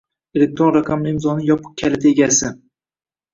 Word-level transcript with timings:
Elektron 0.37 0.71
raqamli 0.77 1.13
imzoning 1.15 1.43
yopiq 1.51 1.77
kaliti 1.83 2.11
egasi 2.15 2.51